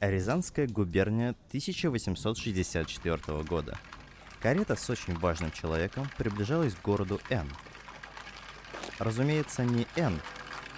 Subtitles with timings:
[0.00, 3.78] Рязанская губерния 1864 года.
[4.40, 7.46] Карета с очень важным человеком приближалась к городу Н.
[8.98, 10.18] Разумеется, не Н,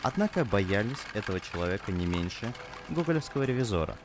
[0.03, 2.53] однако боялись этого человека не меньше
[2.89, 3.97] гоголевского ревизора.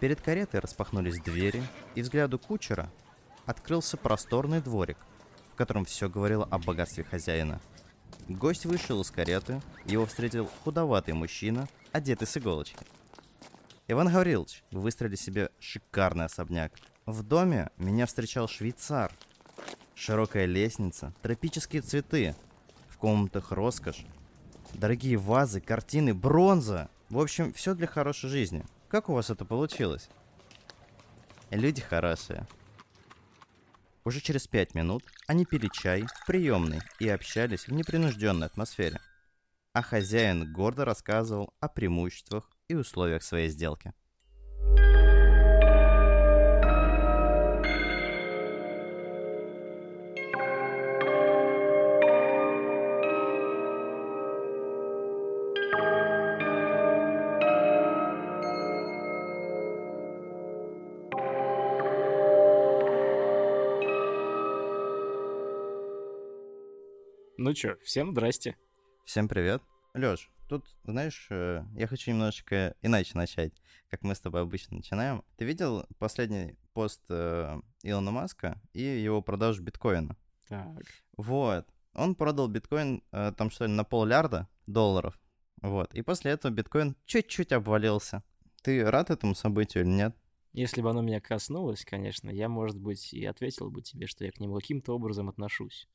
[0.00, 1.62] Перед каретой распахнулись двери,
[1.94, 2.90] и взгляду кучера
[3.46, 4.98] открылся просторный дворик,
[5.52, 7.60] в котором все говорило о богатстве хозяина.
[8.28, 12.84] Гость вышел из кареты, его встретил худоватый мужчина, одетый с иголочки.
[13.92, 16.72] Иван Гаврилович, вы выстроили себе шикарный особняк.
[17.04, 19.12] В доме меня встречал швейцар.
[19.94, 22.34] Широкая лестница, тропические цветы.
[22.88, 24.06] В комнатах роскошь.
[24.72, 26.88] Дорогие вазы, картины, бронза.
[27.10, 28.64] В общем, все для хорошей жизни.
[28.88, 30.08] Как у вас это получилось?
[31.50, 32.46] Люди хорошие.
[34.06, 39.02] Уже через пять минут они пили чай в приемной и общались в непринужденной атмосфере.
[39.74, 43.92] А хозяин гордо рассказывал о преимуществах и условиях своей сделки.
[67.38, 68.56] Ну чё, всем здрасте.
[69.04, 69.62] Всем привет.
[69.94, 73.54] Лёш, тут, знаешь, э, я хочу немножечко иначе начать,
[73.88, 75.24] как мы с тобой обычно начинаем.
[75.36, 80.14] Ты видел последний пост э, Илона Маска и его продажу биткоина?
[80.48, 80.84] Так.
[81.16, 81.66] Вот.
[81.94, 85.18] Он продал биткоин э, там что ли на поллярда долларов.
[85.62, 85.94] Вот.
[85.94, 88.22] И после этого биткоин чуть-чуть обвалился.
[88.62, 90.14] Ты рад этому событию или нет?
[90.52, 94.32] Если бы оно меня коснулось, конечно, я, может быть, и ответил бы тебе, что я
[94.32, 95.88] к нему каким-то образом отношусь.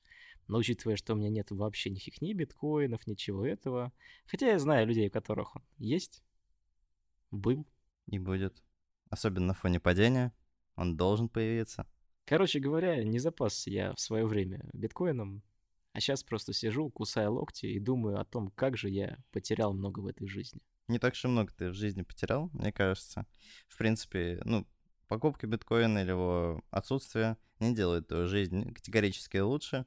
[0.48, 3.92] Но учитывая, что у меня нет вообще ни биткоинов, ничего этого.
[4.26, 6.24] Хотя я знаю людей, у которых он есть,
[7.32, 7.68] был.
[8.08, 8.64] И будет.
[9.10, 10.34] Особенно на фоне падения.
[10.76, 11.86] Он должен появиться.
[12.26, 15.44] Короче говоря, не запасся я в свое время биткоином,
[15.94, 20.02] а сейчас просто сижу, кусая локти и думаю о том, как же я потерял много
[20.02, 20.62] в этой жизни.
[20.88, 23.26] Не так и много ты в жизни потерял, мне кажется.
[23.68, 24.68] В принципе, ну,
[25.08, 29.86] покупка биткоина или его отсутствие не делает твою жизнь категорически лучше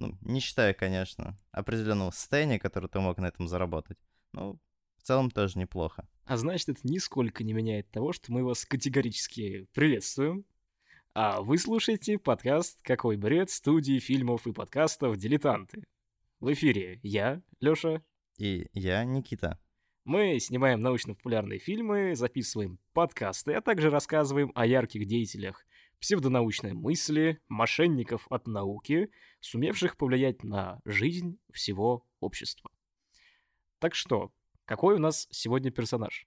[0.00, 3.98] ну, не считая, конечно, определенного состояния, которое ты мог на этом заработать.
[4.32, 4.58] Ну,
[4.98, 6.08] в целом тоже неплохо.
[6.24, 10.44] А значит, это нисколько не меняет того, что мы вас категорически приветствуем.
[11.14, 15.84] А вы слушаете подкаст «Какой бред» студии фильмов и подкастов «Дилетанты».
[16.38, 18.02] В эфире я, Лёша.
[18.38, 19.58] И я, Никита.
[20.04, 25.66] Мы снимаем научно-популярные фильмы, записываем подкасты, а также рассказываем о ярких деятелях
[26.00, 32.70] псевдонаучной мысли, мошенников от науки, сумевших повлиять на жизнь всего общества.
[33.78, 34.32] Так что,
[34.64, 36.26] какой у нас сегодня персонаж?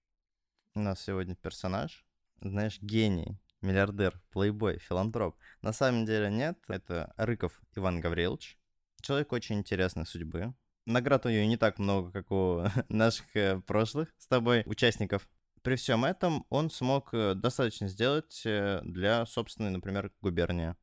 [0.75, 2.05] У нас сегодня персонаж,
[2.41, 5.37] знаешь, гений, миллиардер, плейбой, филантроп.
[5.61, 8.57] На самом деле нет, это Рыков Иван Гаврилович.
[9.01, 10.53] Человек очень интересной судьбы.
[10.85, 15.29] Наград у нее не так много, как у наших э, прошлых с тобой участников
[15.63, 20.75] при всем этом он смог э, достаточно сделать э, для собственной, например, губернии.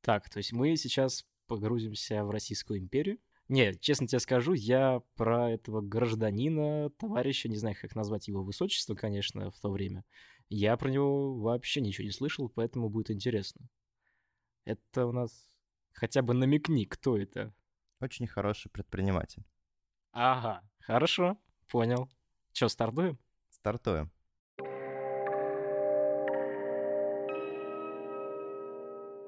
[0.00, 3.18] Так, то есть мы сейчас погрузимся в Российскую империю.
[3.48, 8.94] Нет, честно тебе скажу, я про этого гражданина, товарища, не знаю, как назвать его высочество,
[8.94, 10.04] конечно, в то время,
[10.48, 13.68] я про него вообще ничего не слышал, поэтому будет интересно.
[14.64, 15.48] Это у нас
[15.92, 17.54] хотя бы намекни, кто это.
[18.00, 19.44] Очень хороший предприниматель.
[20.12, 22.10] Ага, хорошо, понял.
[22.52, 23.18] Че, стартуем?
[23.50, 24.10] Стартуем.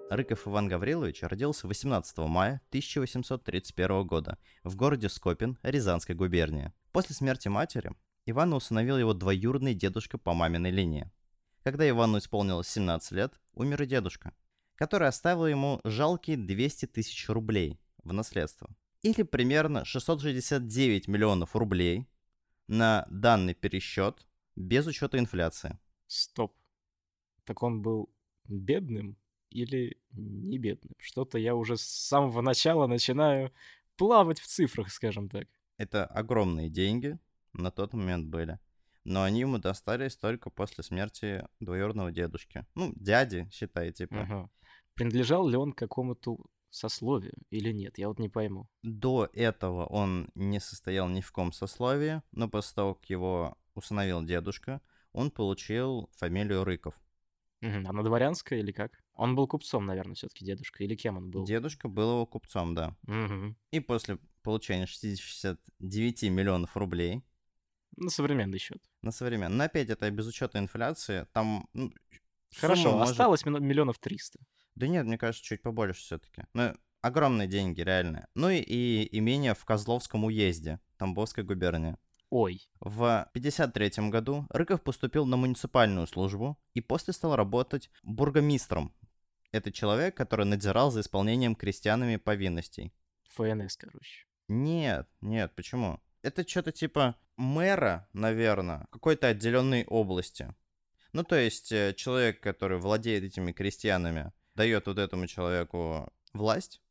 [0.09, 6.73] Рыков Иван Гаврилович родился 18 мая 1831 года в городе Скопин, Рязанской губернии.
[6.93, 7.91] После смерти матери
[8.25, 11.11] Ивана усыновил его двоюродный дедушка по маминой линии.
[11.65, 14.33] Когда Ивану исполнилось 17 лет, умер и дедушка,
[14.77, 18.71] который оставил ему жалкие 200 тысяч рублей в наследство.
[19.03, 22.07] Или примерно 669 миллионов рублей
[22.69, 25.81] на данный пересчет без учета инфляции.
[26.07, 26.57] Стоп.
[27.45, 28.15] Так он был
[28.45, 29.19] бедным?
[29.57, 30.95] Или не бедным.
[30.99, 33.53] Что-то я уже с самого начала начинаю
[33.97, 35.49] плавать в цифрах, скажем так.
[35.79, 37.19] Это огромные деньги
[37.53, 38.59] на тот момент были.
[39.05, 42.67] Но они ему достались только после смерти двоюродного дедушки.
[42.75, 44.23] Ну, дяди, считай, типа.
[44.23, 44.51] Ага.
[44.95, 46.39] Принадлежал ли он какому-то
[46.71, 47.99] сословию или нет?
[47.99, 48.69] Я вот не пойму.
[48.83, 54.25] До этого он не состоял ни в ком сословии, но после того, как его усыновил
[54.25, 54.81] дедушка,
[55.13, 56.95] он получил фамилию Рыков.
[57.63, 57.89] Угу.
[57.89, 58.93] Она дворянская или как?
[59.15, 60.85] Он был купцом, наверное, все-таки дедушка.
[60.85, 61.45] Или кем он был?
[61.45, 62.97] Дедушка был его купцом, да.
[63.07, 63.55] Угу.
[63.71, 67.23] И после получения 69 миллионов рублей
[67.97, 68.83] На современный счет.
[69.03, 69.57] На современный.
[69.57, 71.27] Но опять это без учета инфляции.
[71.33, 71.93] Там ну,
[72.57, 74.39] Хорошо, может- осталось миллион- миллионов триста.
[74.75, 76.45] Да нет, мне кажется, чуть побольше все-таки.
[76.53, 78.29] Ну, огромные деньги, реально.
[78.35, 81.97] Ну и, и имение в Козловском уезде, Тамбовской губернии.
[82.39, 88.93] Ой, В 1953 году Рыков поступил на муниципальную службу и после стал работать бургомистром.
[89.53, 92.93] Это человек, который надзирал за исполнением крестьянами повинностей.
[93.31, 94.27] ФНС, короче.
[94.49, 95.99] Нет, нет, почему?
[96.21, 100.55] Это что-то типа мэра, наверное, какой-то отделенной области.
[101.15, 106.83] Ну, то есть э, человек, который владеет этими крестьянами, дает вот этому человеку власть,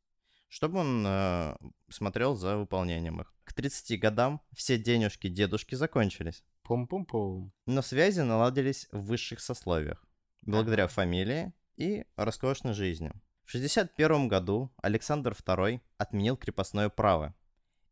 [0.48, 1.56] чтобы он э,
[1.88, 3.35] смотрел за выполнением их.
[3.56, 6.44] К 30 годам все денежки дедушки закончились.
[6.62, 7.54] Пум-пум-пум.
[7.64, 10.04] Но связи наладились в высших сословиях,
[10.42, 13.12] благодаря фамилии и роскошной жизни.
[13.46, 17.34] В 61 году Александр II отменил крепостное право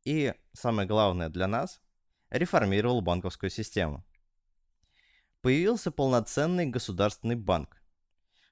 [0.05, 1.81] и, самое главное для нас,
[2.29, 4.05] реформировал банковскую систему.
[5.41, 7.83] Появился полноценный государственный банк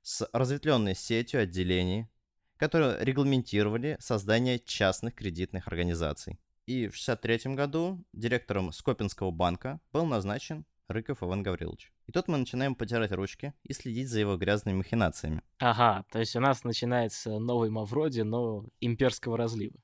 [0.00, 2.08] с разветвленной сетью отделений,
[2.56, 6.38] которые регламентировали создание частных кредитных организаций.
[6.66, 11.92] И в 1963 году директором Скопинского банка был назначен Рыков Иван Гаврилович.
[12.06, 15.42] И тут мы начинаем потирать ручки и следить за его грязными махинациями.
[15.58, 19.76] Ага, то есть у нас начинается новый Мавроди, но имперского разлива.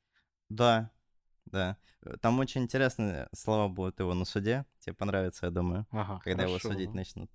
[0.48, 0.90] Да,
[1.46, 1.76] да.
[2.02, 4.64] Э, Там очень интересные слова будут его на суде.
[4.80, 6.72] Тебе понравится, я думаю, Ага, когда его хорошо.
[6.72, 7.30] судить начнут.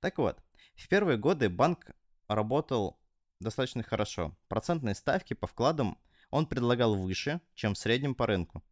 [0.00, 0.38] Так вот,
[0.74, 1.90] в первые годы банк
[2.28, 2.98] работал
[3.40, 4.36] достаточно хорошо.
[4.48, 5.98] Процентные ставки по вкладам
[6.30, 8.62] он предлагал выше, чем в среднем по рынку.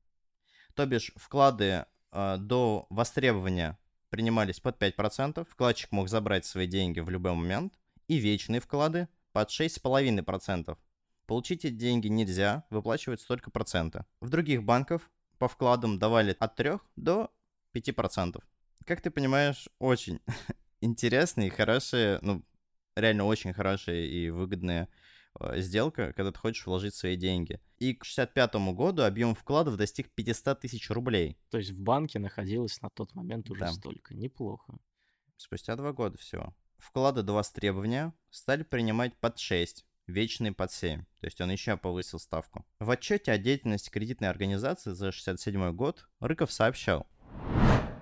[0.74, 3.78] То бишь, вклады э, до востребования
[4.10, 7.74] принимались под 5%, вкладчик мог забрать свои деньги в любой момент,
[8.08, 10.76] и вечные вклады под 6,5%.
[11.26, 14.06] Получить эти деньги нельзя, выплачивать столько процента.
[14.20, 17.30] В других банках по вкладам давали от 3 до
[17.72, 18.42] 5%.
[18.84, 20.20] Как ты понимаешь, очень
[20.80, 22.44] интересные хорошие, ну,
[22.96, 24.86] реально очень хорошая и выгодная э,
[25.56, 27.60] сделка, когда ты хочешь вложить свои деньги.
[27.78, 31.36] И к 65 году объем вкладов достиг 500 тысяч рублей.
[31.50, 33.72] То есть в банке находилось на тот момент уже Да.
[33.72, 34.14] столько.
[34.14, 34.76] Неплохо.
[35.36, 36.54] Спустя два года всего.
[36.78, 41.00] Вклады до востребования стали принимать под 6, вечные под 7.
[41.20, 42.64] То есть он еще повысил ставку.
[42.78, 47.06] В отчете о деятельности кредитной организации за 67 год Рыков сообщал.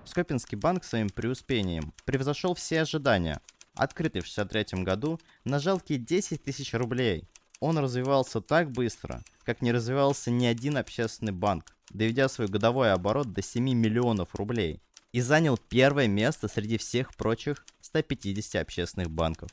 [0.05, 3.39] Скопинский банк своим преуспением превзошел все ожидания.
[3.75, 7.27] Открытый в 63 году на жалкие 10 тысяч рублей.
[7.59, 13.33] Он развивался так быстро, как не развивался ни один общественный банк, доведя свой годовой оборот
[13.33, 14.81] до 7 миллионов рублей
[15.11, 19.49] и занял первое место среди всех прочих 150 общественных банков.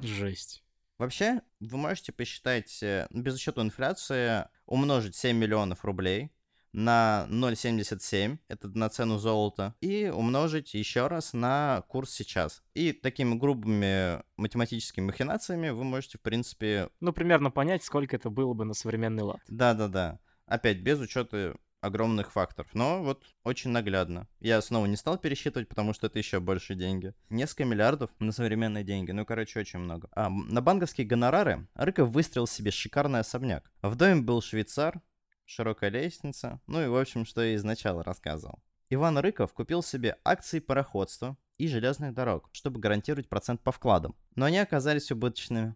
[0.00, 0.62] Жесть.
[0.98, 6.30] Вообще, вы можете посчитать, э, без учета инфляции, умножить 7 миллионов рублей
[6.72, 12.62] на 0,77, это на цену золота, и умножить еще раз на курс сейчас.
[12.74, 18.54] И такими грубыми математическими махинациями вы можете, в принципе, Ну, примерно понять, сколько это было
[18.54, 19.40] бы на современный лад.
[19.48, 24.26] да-да-да, опять без учета огромных факторов, но вот очень наглядно.
[24.40, 27.14] Я снова не стал пересчитывать, потому что это еще больше деньги.
[27.30, 30.08] Несколько миллиардов на современные деньги, ну, короче, очень много.
[30.12, 33.70] А, на банковские гонорары Рыков выстроил себе шикарный особняк.
[33.82, 35.00] В доме был швейцар,
[35.46, 38.58] широкая лестница, ну и, в общем, что я изначально рассказывал.
[38.90, 44.14] Иван Рыков купил себе акции пароходства и железных дорог, чтобы гарантировать процент по вкладам.
[44.34, 45.74] Но они оказались убыточными.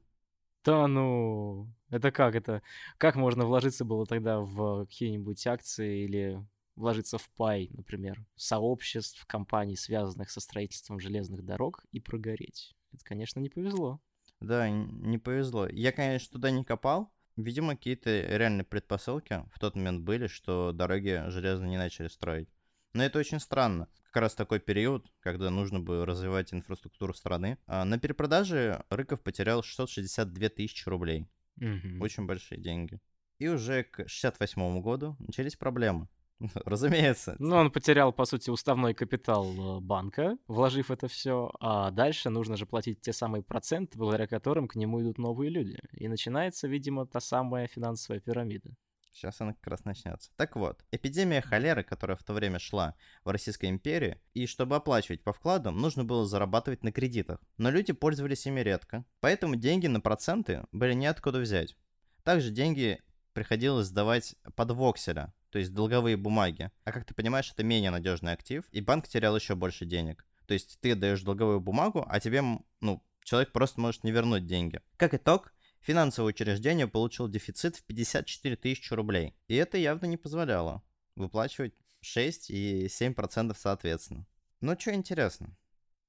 [0.65, 2.63] Да ну, это как это?
[2.99, 6.47] Как можно вложиться было тогда в какие-нибудь акции или
[6.77, 12.75] вложиться в пай, например, сообществ, компаний, связанных со строительством железных дорог, и прогореть?
[12.93, 14.01] Это, конечно, не повезло.
[14.41, 15.67] Да, не повезло.
[15.67, 17.13] Я, конечно, туда не копал.
[17.43, 22.49] Видимо, какие-то реальные предпосылки в тот момент были, что дороги железные не начали строить.
[22.93, 23.89] Но это очень странно.
[24.11, 27.59] Как раз такой период, когда нужно было развивать инфраструктуру страны.
[27.67, 31.29] А на перепродаже Рыков потерял 662 тысячи рублей.
[31.57, 32.01] Мгм.
[32.01, 32.99] Очень большие деньги.
[33.39, 36.09] И уже к 68 году начались проблемы.
[36.65, 37.37] Разумеется.
[37.39, 42.57] Ну, он потерял, по сути, уставной капитал э, банка, вложив это все, а дальше нужно
[42.57, 45.79] же платить те самые проценты, благодаря которым к нему идут новые люди.
[45.93, 48.71] И начинается, видимо, та самая финансовая пирамида.
[49.13, 50.31] Сейчас она как раз начнется.
[50.37, 52.95] Так вот, эпидемия холеры, которая в то время шла
[53.25, 57.41] в Российской империи, и чтобы оплачивать по вкладам, нужно было зарабатывать на кредитах.
[57.59, 61.77] Но люди пользовались ими редко, поэтому деньги на проценты были неоткуда взять.
[62.23, 63.01] Также деньги
[63.33, 66.71] приходилось сдавать под вокселя, то есть долговые бумаги.
[66.85, 70.25] А как ты понимаешь, это менее надежный актив, и банк терял еще больше денег.
[70.47, 72.43] То есть ты даешь долговую бумагу, а тебе,
[72.81, 74.81] ну, человек просто может не вернуть деньги.
[74.97, 79.35] Как итог, финансовое учреждение получило дефицит в 54 тысячи рублей.
[79.49, 80.83] И это явно не позволяло
[81.17, 84.27] выплачивать 6 и 7% соответственно.
[84.61, 85.57] Но что интересно,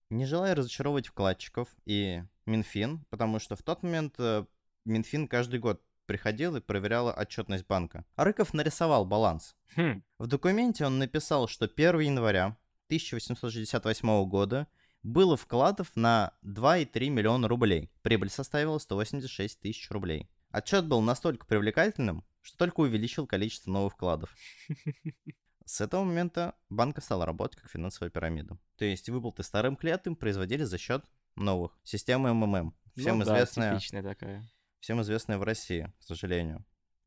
[0.10, 4.46] не желая разочаровывать вкладчиков и Минфин, потому что в тот момент э,
[4.86, 8.06] Минфин каждый год приходил и проверял отчетность банка.
[8.16, 9.56] А Рыков нарисовал баланс.
[9.76, 10.04] Хм.
[10.18, 14.68] В документе он написал, что 1 января 1868 года
[15.04, 17.92] было вкладов на 2,3 миллиона рублей.
[18.02, 20.30] Прибыль составила 186 тысяч рублей.
[20.52, 24.36] Отчет был настолько привлекательным, что только увеличил количество новых вкладов.
[25.66, 28.58] С этого момента банк стал работать как финансовая пирамида.
[28.78, 31.06] То есть выплаты старым клиентам производили за счет
[31.36, 31.80] новых.
[31.84, 32.76] Системы МММ.
[32.98, 34.44] Всем ну, да, известная, типичная такая.
[34.82, 36.66] Всем известная в России, к сожалению.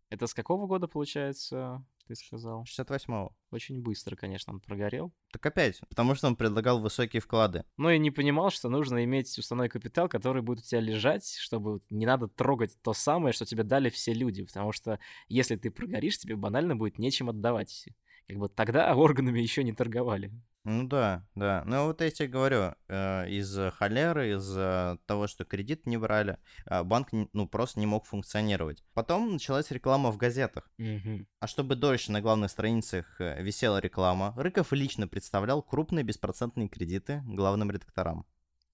[0.09, 2.65] Это с какого года, получается, ты сказал?
[2.65, 3.35] 68-го.
[3.51, 5.13] Очень быстро, конечно, он прогорел.
[5.33, 7.65] Так опять, потому что он предлагал высокие вклады.
[7.77, 11.81] Но я не понимал, что нужно иметь уставной капитал, который будет у тебя лежать, чтобы
[11.91, 14.45] не надо трогать то самое, что тебе дали все люди.
[14.45, 17.89] Потому что если ты прогоришь, тебе банально будет нечем отдавать.
[18.29, 20.33] Как бы тогда органами еще не торговали.
[20.65, 21.63] Ну да, да.
[21.67, 26.83] Ну вот я тебе говорю, э, из холеры, из того, что кредит не брали, э,
[26.83, 28.83] банк ну просто не мог функционировать.
[28.95, 30.71] Потом началась реклама в газетах.
[30.79, 31.27] Мгм.
[31.39, 37.23] А чтобы дольше на главных страницах э, висела реклама, Рыков лично представлял крупные беспроцентные кредиты
[37.27, 38.25] главным редакторам.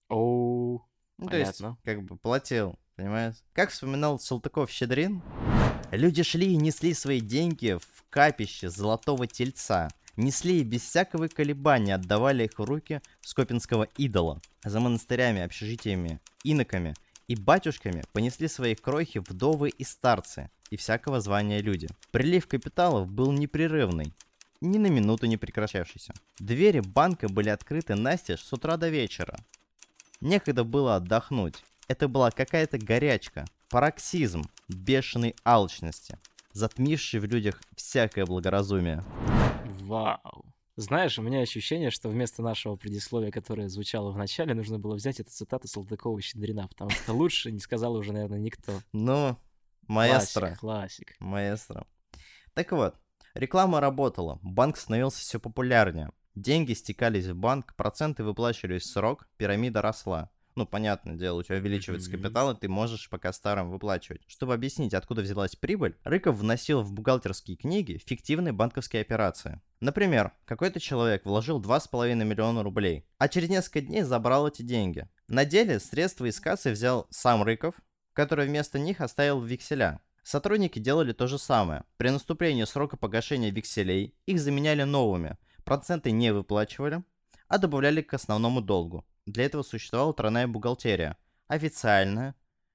[0.09, 0.87] Оу,
[1.19, 3.37] Ну, то есть, как бы платил, понимаешь?
[3.53, 5.23] Как вспоминал Салтыков-Щедрин,
[5.91, 9.89] люди шли и несли свои деньги в капище золотого тельца.
[10.21, 14.43] Несли и без всякого колебания отдавали их в руки скопинского идола.
[14.63, 16.95] За монастырями, общежитиями, иноками
[17.27, 21.89] и батюшками понесли свои крохи вдовы и старцы, и всякого звания люди.
[22.11, 24.13] Прилив капиталов был непрерывный,
[24.61, 26.13] ни на минуту не прекращавшийся.
[26.39, 29.39] Двери банка были открыты настежь с утра до вечера.
[30.21, 31.65] Некогда было отдохнуть.
[31.89, 36.19] Это была какая-то горячка, пароксизм бешеной алчности,
[36.53, 39.03] затмивший в людях всякое благоразумие.
[39.91, 40.45] Вау.
[40.77, 45.21] Знаешь, у меня ощущение, что вместо нашего предисловия, которое звучало в начале, нужно было взять
[45.21, 48.81] эту цитату Салтыкова-Щедрина, потому что лучше не сказал уже, наверное, никто.
[48.93, 49.37] Ну,
[49.89, 50.41] маэстро.
[50.41, 51.17] Классик, классик.
[51.19, 51.87] Маэстро.
[52.55, 52.95] Так вот,
[53.35, 56.13] реклама работала, банк становился все популярнее.
[56.35, 60.31] Деньги стекались в банк, проценты выплачивались в срок, пирамида росла.
[60.55, 64.23] Ну, понятное дело, у тебя увеличивается капитал, и ты можешь пока старым выплачивать.
[64.27, 69.61] Чтобы объяснить, откуда взялась прибыль, Рыков вносил в бухгалтерские книги фиктивные банковские операции.
[69.81, 75.09] Например, какой-то человек вложил 2,5 миллиона рублей, а через несколько дней забрал эти деньги.
[75.27, 77.75] На деле средства из кассы взял сам Рыков,
[78.13, 80.01] который вместо них оставил векселя.
[80.23, 81.85] Сотрудники делали то же самое.
[81.97, 85.39] При наступлении срока погашения векселей их заменяли новыми.
[85.65, 87.03] Проценты не выплачивали,
[87.49, 89.07] а добавляли к основному долгу.
[89.25, 91.17] Для этого существовала тройная бухгалтерия.
[91.49, 92.35] Официальная,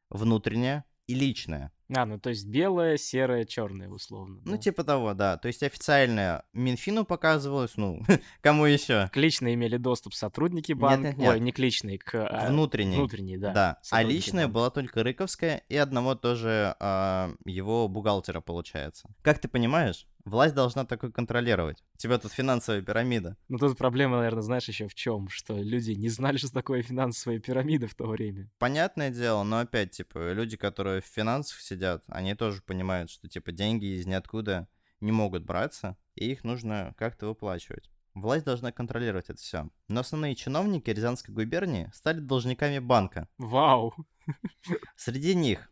[0.10, 1.72] внутренняя и личная.
[1.94, 4.42] А, ну то есть белое, серое, черное, условно.
[4.44, 4.58] Ну, да?
[4.58, 5.38] типа того, да.
[5.38, 8.02] То есть официальная Минфину показывалась, ну,
[8.42, 9.10] кому еще?
[9.14, 11.10] К личной имели доступ сотрудники банка.
[11.10, 11.30] нет, нет.
[11.34, 12.96] Ой, не к личной, к а, Внутренней.
[12.98, 13.54] внутренней, да.
[13.54, 14.54] Да, а личная банка.
[14.54, 19.08] была только Рыковская и одного тоже а, его бухгалтера, получается.
[19.22, 21.84] Как ты понимаешь, власть должна такое контролировать.
[21.94, 23.38] У тебя тут финансовая пирамида.
[23.48, 27.40] Ну тут проблема, наверное, знаешь еще в чем, что люди не знали, что такое финансовая
[27.40, 28.50] пирамида в то время.
[28.58, 33.52] Понятное дело, но опять, типа, люди, которые в финансах сидят, они тоже понимают, что, типа,
[33.52, 34.68] деньги из ниоткуда
[35.00, 37.90] не могут браться, и их нужно как-то выплачивать.
[38.16, 39.70] Власть должна контролировать это все.
[39.90, 43.28] Но основные чиновники Рязанской губернии стали должниками банка.
[43.38, 43.94] Вау!
[44.96, 45.70] Среди них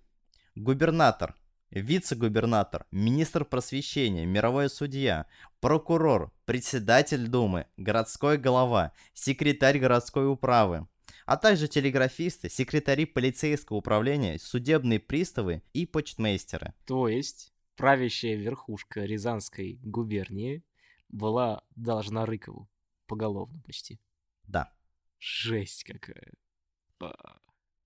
[0.54, 1.36] губернатор,
[1.82, 5.26] вице-губернатор, министр просвещения, мировой судья,
[5.60, 10.88] прокурор, председатель Думы, городской голова, секретарь городской управы,
[11.26, 16.74] а также телеграфисты, секретари полицейского управления, судебные приставы и почтмейстеры.
[16.86, 20.64] То есть правящая верхушка Рязанской губернии
[21.10, 22.70] была должна Рыкову.
[23.08, 24.00] Поголовно почти.
[24.44, 24.74] Да.
[25.20, 26.34] Жесть какая.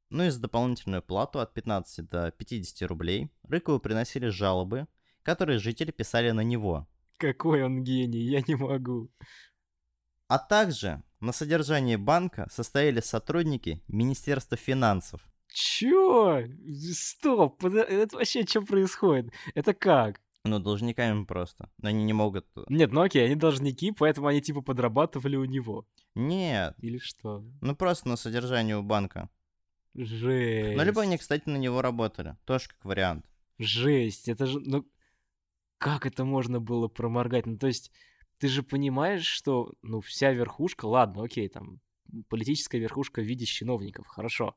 [0.09, 4.87] Ну и за дополнительную плату от 15 до 50 рублей Рыкову приносили жалобы,
[5.23, 6.87] которые жители писали на него.
[7.17, 9.09] Какой он гений, я не могу.
[10.27, 15.21] А также на содержании банка состояли сотрудники Министерства финансов.
[15.47, 16.43] Чё?
[16.93, 19.33] Стоп, это вообще что происходит?
[19.55, 20.21] Это как?
[20.43, 21.69] Ну, должниками просто.
[21.79, 22.45] Но они не могут...
[22.69, 25.85] Нет, ну окей, они должники, поэтому они типа подрабатывали у него.
[26.15, 27.43] Нет, Или что?
[27.61, 29.29] ну просто на содержании у банка.
[29.97, 30.77] Жесть.
[30.77, 32.37] Но либо они, кстати, на него работали.
[32.45, 33.25] Тоже как вариант.
[33.57, 34.85] Жесть, это же, ну,
[35.79, 37.47] как это можно было проморгать?
[37.47, 37.91] Ну, то есть,
[38.37, 41.81] ты же понимаешь, что, ну, вся верхушка, ладно, окей, там,
[42.29, 44.55] политическая верхушка в виде чиновников, хорошо.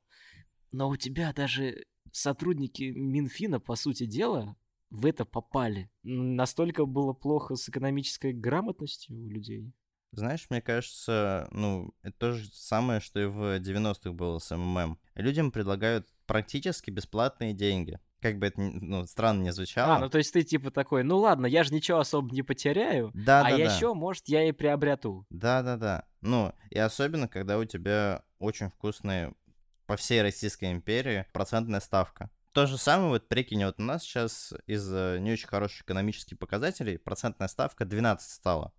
[0.72, 4.56] Но у тебя даже сотрудники Минфина, по сути дела,
[4.90, 5.90] в это попали?
[6.02, 9.72] Настолько было плохо с экономической грамотностью у людей?
[10.12, 14.98] Знаешь, мне кажется, ну, это то же самое, что и в 90-х было с МММ.
[15.14, 18.00] Людям предлагают практически бесплатные деньги.
[18.20, 19.96] Как бы это, ну, странно не звучало.
[19.96, 23.10] А, ну то есть ты типа такой, ну ладно, я же ничего особо не потеряю,
[23.14, 23.62] да, а да, да.
[23.62, 25.26] еще, может, я и приобрету.
[25.30, 26.04] Да-да-да.
[26.20, 29.32] Ну, и особенно, когда у тебя очень вкусные
[29.86, 32.30] по всей Российской империи процентная ставка.
[32.52, 36.98] То же самое, вот прикинь, вот у нас сейчас из-за не очень хороших экономических показателей
[36.98, 38.72] процентная ставка 12 стала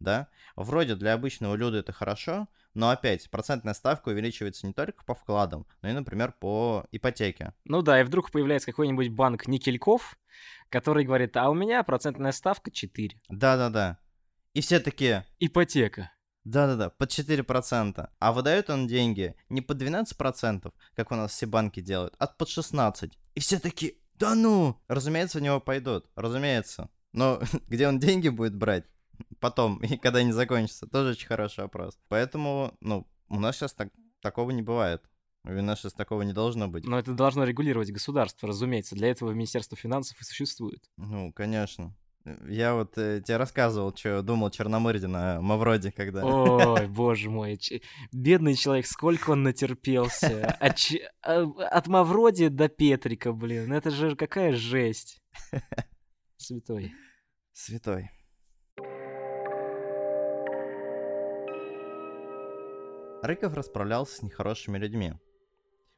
[0.00, 5.14] да, вроде для обычного люда это хорошо, но опять процентная ставка увеличивается не только по
[5.14, 7.54] вкладам, но и, например, по ипотеке.
[7.64, 10.18] Ну да, и вдруг появляется какой-нибудь банк Никельков,
[10.68, 13.20] который говорит, а у меня процентная ставка 4.
[13.28, 13.98] Да-да-да.
[14.54, 15.24] И все такие...
[15.40, 16.12] Ипотека.
[16.44, 18.08] Да-да-да, под 4%.
[18.18, 22.48] А выдает он деньги не под 12%, как у нас все банки делают, а под
[22.48, 23.12] 16%.
[23.34, 24.80] И все такие, да ну!
[24.88, 26.90] Разумеется, в него пойдут, разумеется.
[27.12, 28.84] Но где он деньги будет брать?
[29.40, 30.86] Потом, и когда они закончатся?
[30.86, 31.98] Тоже очень хороший вопрос.
[32.08, 35.02] Поэтому, ну, у нас сейчас так, такого не бывает.
[35.44, 36.84] У нас сейчас такого не должно быть.
[36.84, 38.94] Но это должно регулировать государство, разумеется.
[38.96, 40.90] Для этого Министерство финансов и существует.
[40.96, 41.94] Ну, конечно.
[42.46, 46.24] Я вот э, тебе рассказывал, что думал Черномырдин о Мавроде, когда...
[46.24, 47.56] Ой, боже мой.
[47.56, 47.80] Ч...
[48.12, 50.56] Бедный человек, сколько он натерпелся.
[50.60, 51.08] От, ч...
[51.22, 53.72] А, от Мавроди до Петрика, блин.
[53.72, 55.22] Это же какая жесть.
[56.36, 56.92] Святой.
[57.52, 58.10] Святой.
[63.20, 65.14] Рыков расправлялся с нехорошими людьми.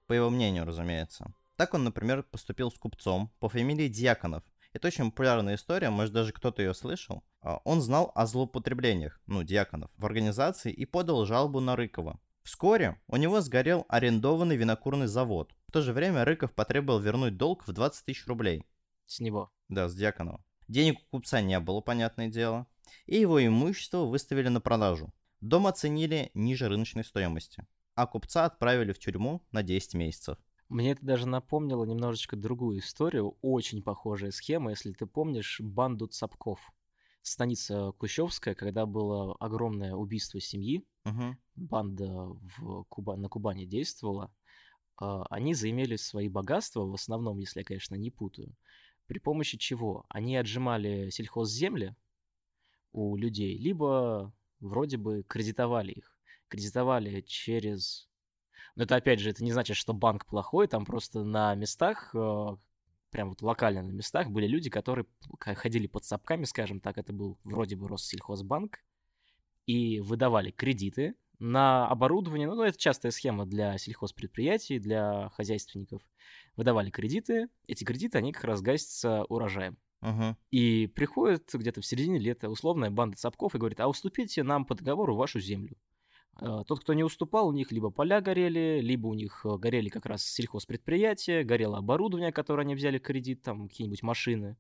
[0.07, 1.35] По его мнению, разумеется.
[1.57, 4.43] Так он, например, поступил с купцом по фамилии Дьяконов.
[4.73, 7.23] Это очень популярная история, может даже кто-то ее слышал.
[7.43, 12.19] А, он знал о злоупотреблениях, ну, Дьяконов, в организации и подал жалобу на Рыкова.
[12.43, 15.55] Вскоре у него сгорел арендованный винокурный завод.
[15.69, 18.65] В то же время Рыков потребовал вернуть долг в 20 тысяч рублей.
[19.05, 19.53] С него?
[19.69, 20.43] Да, с Дьяконова.
[20.69, 22.67] Денег у купца не было, понятное дело.
[23.05, 25.13] И его имущество выставили на продажу.
[25.41, 30.39] Дом оценили ниже рыночной стоимости, а купца отправили в тюрьму на 10 месяцев.
[30.69, 36.61] Мне это даже напомнило немножечко другую историю, очень похожая схема, если ты помнишь банду Цапков.
[37.23, 41.37] Станица Кущевская, когда было огромное убийство семьи, угу.
[41.57, 43.17] банда в Куба...
[43.17, 44.33] на Кубани действовала,
[44.97, 48.55] а, они заимели свои богатства, в основном, если я, конечно, не путаю,
[49.07, 50.07] при помощи чего?
[50.09, 51.97] Они отжимали сельхозземли
[52.93, 56.17] у людей, либо вроде бы кредитовали их.
[56.49, 58.09] Кредитовали через...
[58.77, 62.57] Но это, опять же, это не значит, что банк плохой, там просто на местах, э,
[63.11, 65.07] прям вот локально на местах были люди, которые
[65.41, 68.79] ходили под сапками, скажем так, это был вроде бы Россельхозбанк,
[69.67, 76.03] и выдавали кредиты на оборудование, ну, это частая схема для сельхозпредприятий, для хозяйственников.
[76.55, 79.79] Выдавали кредиты, эти кредиты, они как раз гасятся урожаем.
[80.03, 80.37] Угу.
[80.51, 84.75] И приходит где-то в середине лета условная банда цапков и говорит, а уступите нам по
[84.75, 85.77] договору вашу землю.
[86.37, 89.89] А, тот, кто не уступал, у них либо поля горели, либо у них э, горели
[89.89, 94.57] как раз сельхозпредприятия, горело оборудование, которое они взяли кредит, там какие-нибудь машины.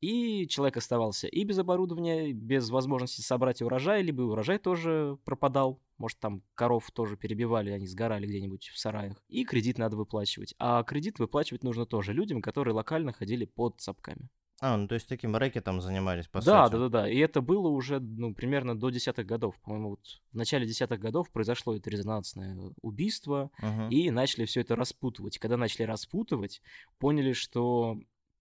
[0.00, 5.80] И человек оставался и без оборудования, без возможности собрать урожай, либо урожай тоже пропадал.
[5.96, 9.22] Может, там коров тоже перебивали, они сгорали где-нибудь в сараях.
[9.28, 10.54] И кредит надо выплачивать.
[10.58, 14.28] А кредит выплачивать нужно тоже людям, которые локально ходили под цапками.
[14.64, 16.72] А, ну то есть таким рэкетом занимались, по да, сути.
[16.74, 17.10] Да, да, да.
[17.10, 19.58] И это было уже, ну, примерно до десятых годов.
[19.60, 23.88] По-моему, вот в начале десятых годов произошло это резонансное убийство, угу.
[23.90, 25.38] и начали все это распутывать.
[25.40, 26.62] Когда начали распутывать,
[27.00, 27.98] поняли, что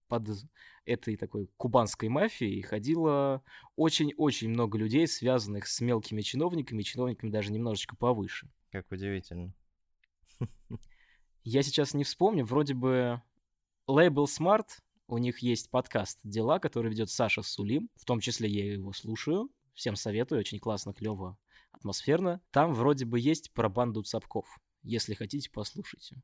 [0.10, 0.30] под
[0.86, 3.42] этой такой кубанской мафией ходило
[3.76, 8.48] очень-очень много людей, связанных с мелкими чиновниками, чиновниками даже немножечко повыше.
[8.72, 9.56] Как удивительно.
[11.44, 13.24] Я сейчас не вспомню, вроде бы
[13.88, 14.68] лейбл Smart
[15.12, 17.90] у них есть подкаст «Дела», который ведет Саша Сулим.
[17.98, 19.50] В том числе я его слушаю.
[19.74, 21.38] Всем советую, очень классно, клево,
[21.74, 22.42] атмосферно.
[22.52, 24.48] Там вроде бы есть про банду цапков.
[24.84, 26.16] Если хотите, послушайте.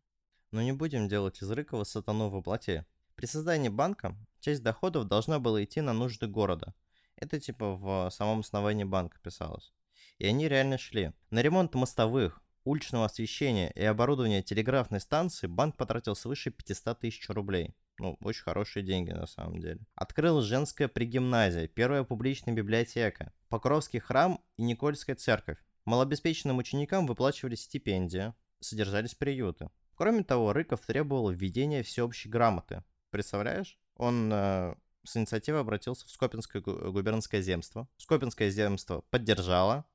[0.52, 2.86] Но не будем делать из Рыкова сатану в плоти.
[3.16, 6.74] При создании банка часть доходов должна была идти на нужды города.
[7.18, 9.74] Это типа в самом основании банка писалось.
[10.18, 11.12] И они реально шли.
[11.30, 17.76] На ремонт мостовых, уличного освещения и оборудования телеграфной станции банк потратил свыше 500 тысяч рублей.
[18.00, 19.80] Ну, очень хорошие деньги на самом деле.
[19.96, 25.58] Открыл женская пригимназия, первая публичная библиотека, Покровский храм и Никольская церковь.
[25.86, 29.70] Малообеспеченным ученикам выплачивались стипендии, содержались приюты.
[29.96, 32.84] Кроме того, Рыков требовал введения всеобщей грамоты.
[33.10, 33.80] Представляешь?
[33.96, 37.88] Он э, с инициативой обратился в Скопинское губернское земство.
[37.98, 39.86] Скопинское земство поддержало,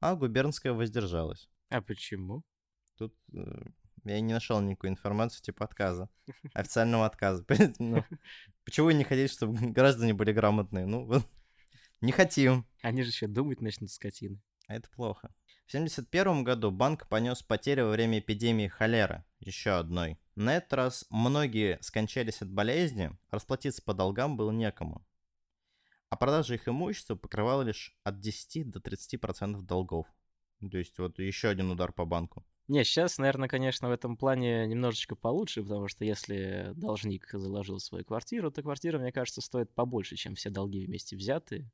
[0.00, 1.48] а губернское воздержалось.
[1.68, 2.42] А почему?
[2.96, 3.66] Тут э,
[4.04, 6.08] я не нашел никакой информации типа отказа,
[6.54, 7.44] официального отказа.
[7.78, 8.04] Ну,
[8.64, 10.86] почему вы не хотите, чтобы граждане были грамотные?
[10.86, 11.22] Ну,
[12.00, 12.66] не хотим.
[12.82, 14.40] Они же еще думать начнут скотины.
[14.66, 15.34] А это плохо.
[15.66, 20.18] В 1971 году банк понес потери во время эпидемии холеры, еще одной.
[20.34, 25.06] На этот раз многие скончались от болезни, расплатиться по долгам было некому.
[26.10, 30.06] А продажа их имущества покрывала лишь от 10 до 30% долгов.
[30.60, 32.44] То есть вот еще один удар по банку.
[32.66, 38.04] Не, сейчас, наверное, конечно, в этом плане немножечко получше, потому что если должник заложил свою
[38.04, 41.70] квартиру, то квартира, мне кажется, стоит побольше, чем все долги вместе взятые.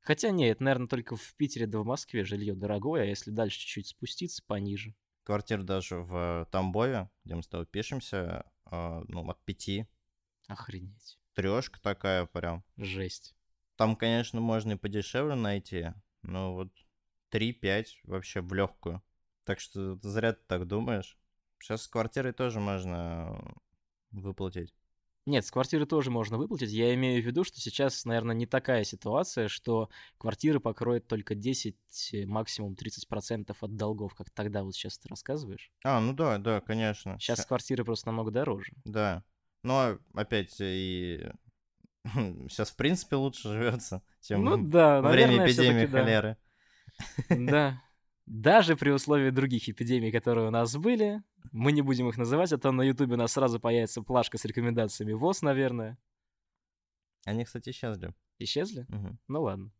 [0.00, 3.88] Хотя нет, наверное, только в Питере да в Москве жилье дорогое, а если дальше чуть-чуть
[3.88, 4.94] спуститься, пониже.
[5.24, 9.86] Квартира даже в Тамбове, где мы с тобой пишемся, а, ну, от пяти.
[10.48, 11.18] Охренеть.
[11.34, 12.64] Трешка такая прям.
[12.76, 13.34] Жесть.
[13.76, 15.92] Там, конечно, можно и подешевле найти,
[16.22, 16.72] но вот
[17.30, 19.02] 3-5 вообще в легкую.
[19.44, 21.18] Так что зря ты так думаешь.
[21.60, 23.54] Сейчас с квартирой тоже можно
[24.10, 24.74] выплатить.
[25.24, 26.70] Нет, с квартиры тоже можно выплатить.
[26.70, 31.76] Я имею в виду, что сейчас, наверное, не такая ситуация, что квартиры покроют только 10,
[32.26, 35.70] максимум 30% от долгов, как тогда вот сейчас ты рассказываешь.
[35.84, 37.20] А, ну да, да, конечно.
[37.20, 37.44] Сейчас Ща...
[37.46, 38.72] квартиры просто намного дороже.
[38.84, 39.22] Да.
[39.62, 41.24] Но опять и
[42.04, 46.36] сейчас в принципе лучше живется, чем ну, да, во время эпидемии холеры.
[47.28, 47.80] Да.
[48.26, 52.58] Даже при условии других эпидемий, которые у нас были, мы не будем их называть, а
[52.58, 55.98] то на Ютубе у нас сразу появится плашка с рекомендациями ВОЗ, наверное.
[57.24, 58.14] Они, кстати, исчезли.
[58.38, 58.86] Исчезли?
[58.88, 59.18] Угу.
[59.28, 59.72] Ну ладно.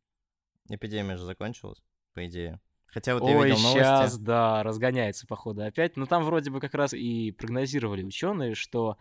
[0.68, 1.82] Эпидемия же закончилась,
[2.14, 2.60] по идее.
[2.86, 3.78] Хотя вот Ой, я видел новости.
[3.78, 5.96] сейчас, да, разгоняется, походу, опять.
[5.96, 8.98] Но там вроде бы как раз и прогнозировали ученые, что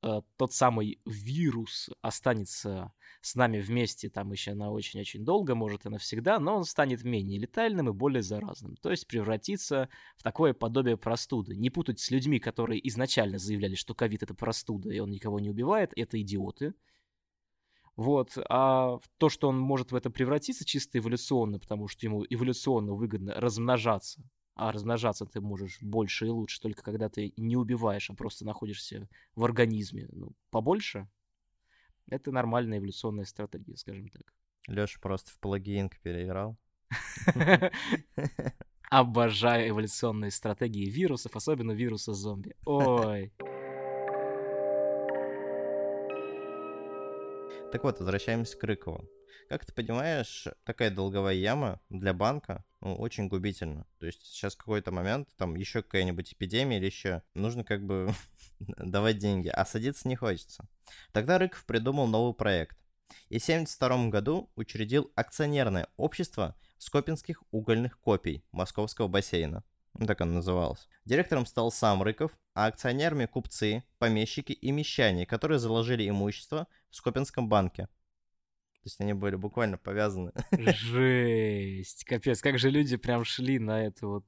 [0.00, 6.38] тот самый вирус останется с нами вместе там еще на очень-очень долго, может и навсегда,
[6.38, 8.76] но он станет менее летальным и более заразным.
[8.76, 11.56] То есть превратится в такое подобие простуды.
[11.56, 15.50] Не путать с людьми, которые изначально заявляли, что ковид это простуда, и он никого не
[15.50, 16.74] убивает, это идиоты.
[17.96, 22.94] Вот, а то, что он может в это превратиться чисто эволюционно, потому что ему эволюционно
[22.94, 24.22] выгодно размножаться,
[24.54, 29.08] а размножаться ты можешь больше и лучше только когда ты не убиваешь, а просто находишься
[29.34, 31.08] в организме ну, побольше,
[32.08, 34.34] это нормальная эволюционная стратегия, скажем так.
[34.66, 36.56] Леша просто в плагинг переиграл.
[38.90, 42.56] Обожаю эволюционные стратегии вирусов, особенно вируса зомби.
[42.66, 43.32] Ой.
[47.72, 49.08] Так вот, возвращаемся к Рыкову.
[49.50, 53.84] Как ты понимаешь, такая долговая яма для банка ну, очень губительна.
[53.98, 58.14] То есть сейчас какой-то момент, там еще какая-нибудь эпидемия или еще, нужно как бы
[58.60, 60.68] давать деньги, а садиться не хочется.
[61.10, 62.78] Тогда Рыков придумал новый проект.
[63.28, 69.64] И в 1972 году учредил акционерное общество Скопинских угольных копий Московского бассейна.
[69.94, 70.88] Ну, так оно называлось.
[71.04, 77.48] Директором стал сам Рыков, а акционерами купцы, помещики и мещане, которые заложили имущество в Скопинском
[77.48, 77.88] банке.
[78.82, 80.32] То есть они были буквально повязаны.
[80.52, 82.04] Жесть.
[82.04, 84.26] Капец, как же люди прям шли на это вот,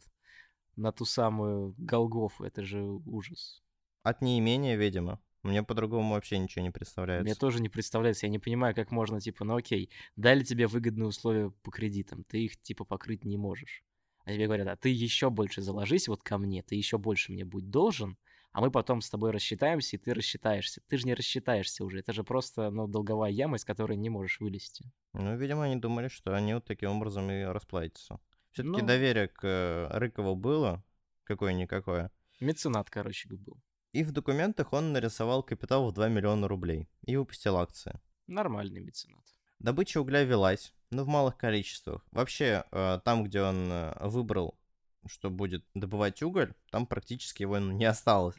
[0.76, 2.44] на ту самую Голгофу.
[2.44, 3.62] Это же ужас.
[4.02, 5.20] От неимения, видимо.
[5.42, 7.24] Мне по-другому вообще ничего не представляется.
[7.24, 8.26] Мне тоже не представляется.
[8.26, 12.44] Я не понимаю, как можно, типа, ну окей, дали тебе выгодные условия по кредитам, ты
[12.44, 13.82] их, типа, покрыть не можешь.
[14.24, 17.44] А тебе говорят, а ты еще больше заложись вот ко мне, ты еще больше мне
[17.44, 18.16] будь должен,
[18.52, 20.82] а мы потом с тобой рассчитаемся, и ты рассчитаешься.
[20.88, 22.00] Ты же не рассчитаешься уже.
[22.00, 24.90] Это же просто, ну, долговая яма, из которой не можешь вылезти.
[25.14, 28.20] Ну, видимо, они думали, что они вот таким образом и расплатятся.
[28.52, 28.86] Все-таки ну...
[28.86, 30.84] доверие к э, Рыкову было
[31.24, 32.10] какое-никакое.
[32.40, 33.62] Меценат, короче, был.
[33.92, 38.00] И в документах он нарисовал капитал в 2 миллиона рублей и выпустил акции.
[38.26, 39.24] Нормальный меценат.
[39.58, 42.04] Добыча угля велась, но в малых количествах.
[42.10, 44.58] Вообще, э, там, где он э, выбрал
[45.06, 48.36] что будет добывать уголь, там практически его не осталось.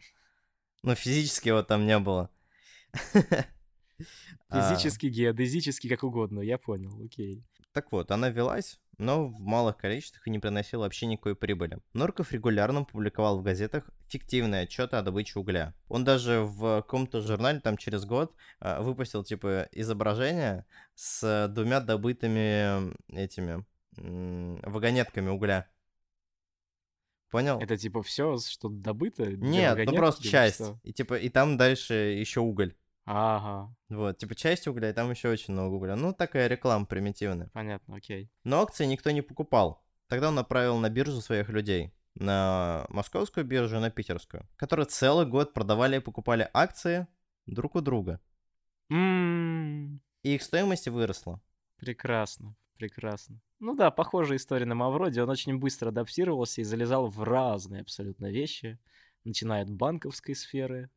[0.82, 2.30] Ну, физически его там не было.
[4.52, 7.44] Физически, геодезически, как угодно, я понял, окей.
[7.72, 11.80] Так вот, она велась, но в малых количествах и не приносила вообще никакой прибыли.
[11.94, 15.74] Норков регулярно публиковал в газетах фиктивные отчеты о добыче угля.
[15.88, 22.94] Он даже в каком-то журнале там через год а, выпустил типа изображение с двумя добытыми
[23.12, 25.68] этими вагонетками угля.
[27.34, 27.58] Понял?
[27.60, 29.26] Это типа все, что добыто?
[29.26, 30.58] Нет, ну просто часть.
[30.58, 30.80] Что?
[30.84, 32.76] И типа, и там дальше еще уголь.
[33.06, 33.76] Ага.
[33.90, 35.96] Вот, типа часть угля, и там еще очень много угля.
[35.96, 37.50] Ну, такая реклама примитивная.
[37.52, 38.30] Понятно, окей.
[38.44, 39.84] Но акции никто не покупал.
[40.10, 41.92] Тогда он направил на биржу своих людей.
[42.14, 44.48] На московскую биржу и на питерскую.
[44.56, 47.08] Которые целый год продавали и покупали акции
[47.48, 48.22] друг у друга.
[48.92, 49.98] Mm.
[50.22, 51.42] И их стоимость выросла.
[51.80, 53.42] Прекрасно, прекрасно.
[53.66, 55.22] Ну да, похожая история на Мавроди.
[55.22, 58.78] Он очень быстро адаптировался и залезал в разные абсолютно вещи.
[59.24, 60.90] начиная от банковской сферы,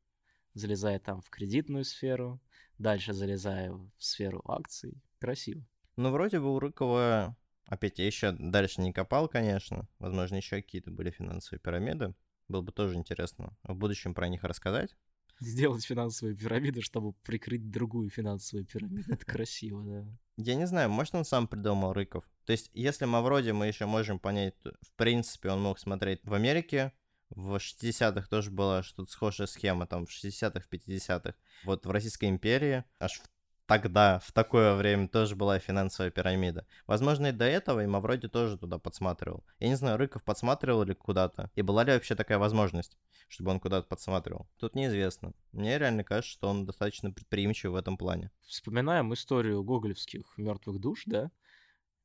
[0.55, 2.40] залезая там в кредитную сферу,
[2.76, 5.00] дальше залезая в сферу акций.
[5.20, 5.64] Красиво.
[5.94, 10.90] Ну, вроде бы у Рыкова, опять я еще дальше не копал, конечно, возможно, еще какие-то
[10.90, 12.16] были финансовые пирамиды.
[12.48, 14.96] Было бы тоже интересно в будущем про них рассказать.
[15.38, 19.12] Сделать финансовую пирамиду, чтобы прикрыть другую финансовую пирамиду.
[19.12, 20.18] Это красиво, да.
[20.37, 22.25] Я не знаю, может, он сам придумал Рыков.
[22.44, 26.92] То есть, если Мавроди мы еще можем понять, в принципе, он мог смотреть в Америке,
[27.31, 31.35] в 60-х тоже была что-то схожая схема, там в 60-х, в 50-х.
[31.64, 33.29] Вот в Российской империи аж в
[33.66, 36.66] тогда, в такое время, тоже была финансовая пирамида.
[36.87, 39.44] Возможно, и до этого и Мавроди тоже туда подсматривал.
[39.59, 42.96] Я не знаю, Рыков подсматривал ли куда-то, и была ли вообще такая возможность,
[43.29, 44.48] чтобы он куда-то подсматривал.
[44.59, 45.33] Тут неизвестно.
[45.52, 48.31] Мне реально кажется, что он достаточно предприимчив в этом плане.
[48.46, 51.31] Вспоминаем историю гоголевских мертвых душ, да?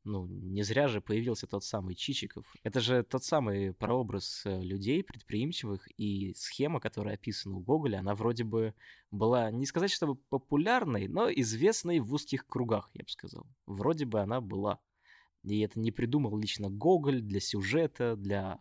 [0.03, 2.45] Ну, не зря же появился тот самый Чичиков.
[2.63, 8.15] Это же тот самый прообраз э, людей предприимчивых, и схема, которая описана у Гоголя, она
[8.15, 8.73] вроде бы
[9.11, 13.45] была, не сказать, чтобы популярной, но известной в узких кругах, я бы сказал.
[13.67, 14.79] Вроде бы она была.
[15.43, 18.59] И это не придумал лично Гоголь для сюжета, для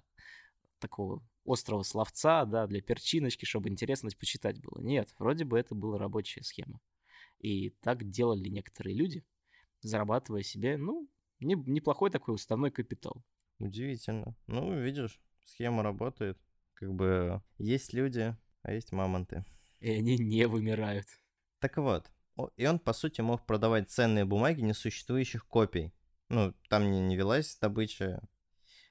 [0.79, 4.81] такого острого словца, да, для перчиночки, чтобы интересность почитать было.
[4.81, 6.81] Нет, вроде бы это была рабочая схема.
[7.38, 9.24] И так делали некоторые люди,
[9.81, 11.09] зарабатывая себе, ну,
[11.40, 13.24] не, неплохой такой уставной капитал.
[13.59, 14.35] Удивительно.
[14.46, 16.38] Ну, видишь, схема работает.
[16.74, 19.44] Как бы есть люди, а есть мамонты.
[19.81, 21.07] И они не вымирают.
[21.59, 22.11] Так вот,
[22.57, 25.92] и он, по сути, мог продавать ценные бумаги несуществующих копий.
[26.29, 28.22] Ну, там не, не велась добыча.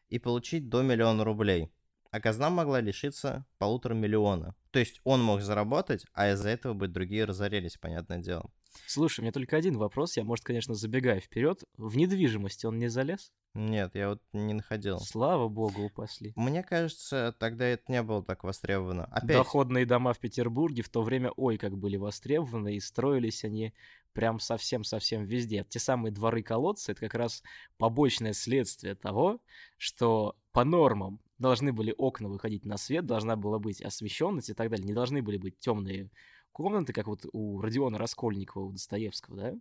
[0.09, 1.71] И получить до миллиона рублей.
[2.11, 4.55] А казна могла лишиться полутора миллиона.
[4.71, 8.51] То есть он мог заработать, а из-за этого бы другие разорились, понятное дело.
[8.85, 10.17] Слушай, у меня только один вопрос.
[10.17, 11.63] Я, может, конечно, забегаю вперед.
[11.77, 13.31] В недвижимости он не залез?
[13.55, 14.99] Нет, я вот не находил.
[14.99, 16.33] Слава богу, упасли.
[16.35, 19.05] Мне кажется, тогда это не было так востребовано.
[19.05, 19.37] Опять...
[19.37, 23.73] Доходные дома в Петербурге в то время, ой, как были востребованы, и строились они
[24.13, 25.65] прям совсем-совсем везде.
[25.67, 27.43] Те самые дворы-колодцы— это как раз
[27.77, 29.41] побочное следствие того,
[29.77, 34.69] что по нормам должны были окна выходить на свет, должна была быть освещенность и так
[34.69, 34.85] далее.
[34.85, 36.11] Не должны были быть темные
[36.59, 39.53] комнаты, как вот у Родиона Раскольникова, у Достоевского, да?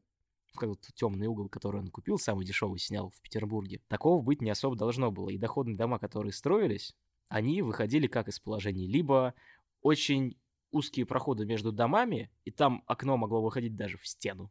[0.56, 3.80] как вот темный угол, который он купил, самый дешевый снял в Петербурге.
[3.86, 5.28] Такого быть не особо должно было.
[5.28, 6.96] И доходные дома, которые строились,
[7.28, 8.88] они выходили как из положений.
[8.88, 9.34] Либо
[9.80, 10.36] очень
[10.72, 14.50] узкие проходы между домами, и там окно могло выходить даже в стену.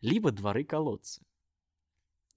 [0.00, 1.24] Либо дворы-колодцы.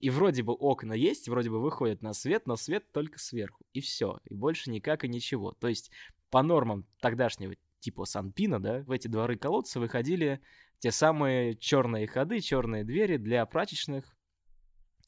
[0.00, 3.64] И вроде бы окна есть, вроде бы выходят на свет, но свет только сверху.
[3.72, 4.20] И все.
[4.24, 5.52] И больше никак и ничего.
[5.52, 5.90] То есть
[6.30, 7.54] по нормам тогдашнего
[7.84, 10.40] типа Санпина, да, в эти дворы колодцы выходили
[10.78, 14.16] те самые черные ходы, черные двери для прачечных,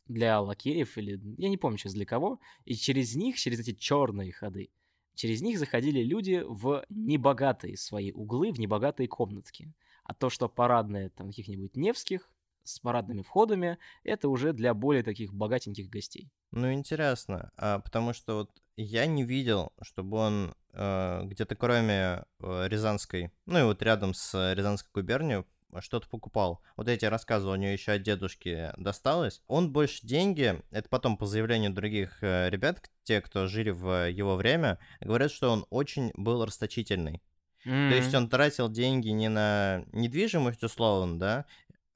[0.07, 4.31] для лакеев или я не помню сейчас для кого, и через них, через эти черные
[4.31, 4.69] ходы,
[5.15, 9.73] через них заходили люди в небогатые свои углы, в небогатые комнатки.
[10.05, 12.31] А то, что парадные там каких-нибудь Невских
[12.62, 16.31] с парадными входами, это уже для более таких богатеньких гостей.
[16.53, 22.69] Ну, интересно, а, потому что вот я не видел, чтобы он э, где-то кроме э,
[22.69, 25.45] Рязанской, ну и вот рядом с Рязанской губернией
[25.81, 26.63] что-то покупал.
[26.77, 29.43] Вот эти рассказы у него еще от дедушки досталось.
[29.47, 34.37] Он больше деньги, это потом по заявлению других э, ребят, те, кто жили в его
[34.37, 37.23] время, говорят, что он очень был расточительный.
[37.65, 37.91] Mm-hmm.
[37.91, 41.47] То есть он тратил деньги не на недвижимость, условно, да,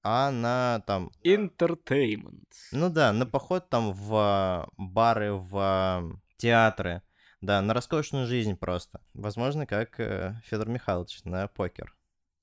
[0.02, 1.10] а на там...
[1.24, 2.48] Entertainment.
[2.72, 7.02] Ну да, на поход там в бары, в театры.
[7.40, 9.00] Да, на роскошную жизнь просто.
[9.14, 11.94] Возможно, как э, Федор Михайлович на покер.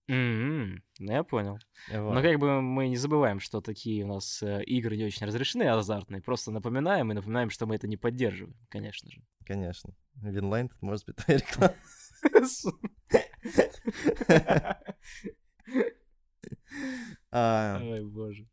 [0.09, 0.81] Mm-hmm.
[0.99, 1.59] Ну, я понял.
[1.91, 2.13] Вот.
[2.13, 5.63] Но как бы мы не забываем, что такие у нас э, игры не очень разрешены,
[5.63, 6.21] азартные.
[6.21, 9.21] Просто напоминаем и напоминаем, что мы это не поддерживаем, конечно же.
[9.45, 9.93] Конечно.
[10.15, 11.75] Winline тут может быть твоя реклама.
[17.31, 18.47] Ой, боже.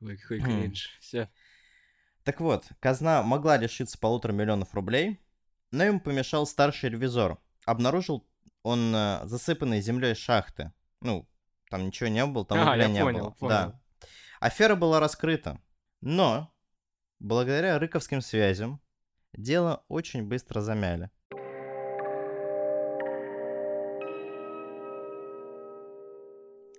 [0.00, 0.96] Ой, какой кринж.
[1.00, 1.30] Все.
[2.24, 5.20] Так вот, казна могла лишиться полутора миллионов рублей,
[5.70, 7.38] но ему помешал старший ревизор.
[7.64, 8.26] Обнаружил
[8.62, 10.72] он э, засыпанные землей шахты.
[11.00, 11.28] Ну,
[11.68, 13.30] там ничего не было, там а, угля не понял, было.
[13.32, 13.48] Понял.
[13.48, 13.80] Да.
[14.40, 15.60] Афера была раскрыта.
[16.00, 16.52] Но,
[17.18, 18.80] благодаря рыковским связям,
[19.32, 21.10] дело очень быстро замяли.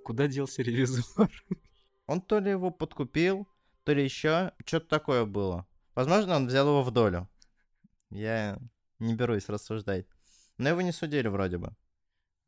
[0.03, 1.29] Куда делся ревизор?
[2.07, 3.47] Он то ли его подкупил,
[3.83, 5.65] то ли еще что-то такое было.
[5.95, 7.29] Возможно, он взял его в долю.
[8.09, 8.59] Я
[8.99, 10.07] не берусь рассуждать.
[10.57, 11.75] Но его не судили вроде бы.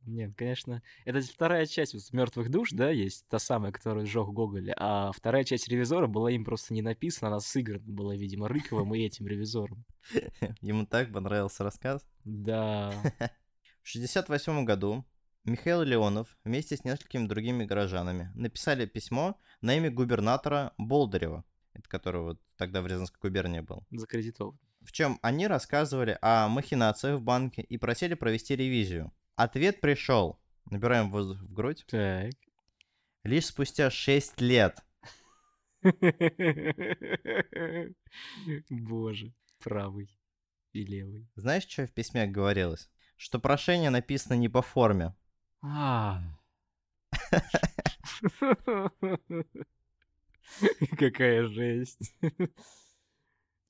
[0.06, 0.84] Нет, конечно.
[1.04, 4.72] Это вторая часть вот, мертвых душ, да, есть та самая, которую сжег Гоголь.
[4.78, 9.04] А вторая часть ревизора была им просто не написана, она сыграна была, видимо, Рыковым и
[9.04, 9.84] этим ревизором.
[10.62, 12.06] Ему так понравился рассказ.
[12.24, 12.94] Да.
[13.82, 15.06] В 68 году
[15.46, 21.46] Михаил Леонов вместе с несколькими другими горожанами написали письмо на имя губернатора Болдырева,
[22.04, 23.86] вот тогда в Рязанской губернии был.
[23.92, 24.58] Закредитован.
[24.82, 29.14] В чем они рассказывали о махинациях в банке и просили провести ревизию.
[29.36, 30.40] Ответ пришел.
[30.72, 31.86] Набираем воздух в грудь.
[31.88, 32.34] Так.
[33.24, 34.84] Лишь спустя 6 лет.
[38.70, 39.32] Боже,
[39.64, 40.10] правый
[40.74, 41.30] и левый.
[41.36, 42.90] Знаешь, что в письме говорилось?
[43.16, 45.14] Что прошение написано не по форме.
[45.68, 46.22] А.
[50.98, 52.16] Какая жесть.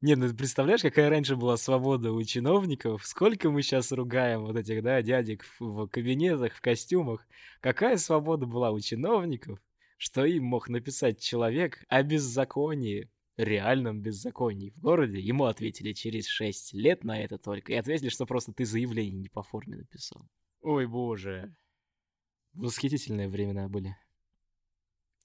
[0.02, 3.06] Не, ну ты представляешь, какая раньше была свобода у чиновников?
[3.06, 7.26] Сколько мы сейчас ругаем вот этих, да, дядек в, в кабинетах, в костюмах.
[7.62, 9.60] Какая свобода была у чиновников,
[9.98, 15.20] что им мог написать человек о беззаконии, реальном беззаконии в городе?
[15.22, 17.72] Ему ответили через 6 лет на это только.
[17.72, 20.28] И ответили, что просто ты заявление не по форме написал.
[20.62, 21.56] Ой, боже.
[22.56, 23.98] Восхитительные времена были.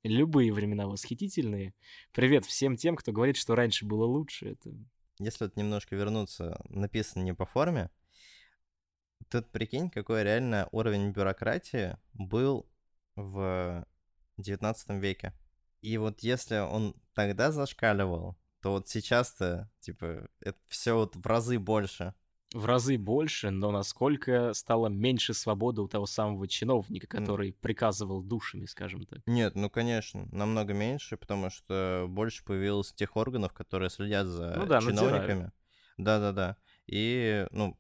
[0.02, 1.74] Любые времена восхитительные.
[2.12, 4.50] Привет всем тем, кто говорит, что раньше было лучше.
[4.50, 4.74] Это...
[5.20, 7.88] Если вот немножко вернуться, написано не по форме,
[9.28, 12.68] тут прикинь, какой реально уровень бюрократии был
[13.14, 13.86] в
[14.38, 15.32] 19 веке.
[15.82, 21.60] И вот если он тогда зашкаливал, то вот сейчас-то, типа, это все вот в разы
[21.60, 22.12] больше
[22.52, 28.66] в разы больше, но насколько стало меньше свободы у того самого чиновника, который приказывал душами,
[28.66, 29.20] скажем так.
[29.26, 34.66] Нет, ну конечно, намного меньше, потому что больше появилось тех органов, которые следят за ну,
[34.66, 35.52] да, чиновниками.
[35.96, 36.56] Да-да-да.
[36.86, 37.78] И, ну,